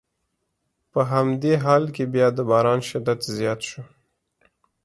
په 0.91 1.01
همدې 1.11 1.53
حال 1.63 1.83
کې 1.95 2.03
بیا 2.13 2.27
د 2.33 2.39
باران 2.49 2.79
شدت 2.89 3.19
زیات 3.37 3.59
شو. 3.69 3.83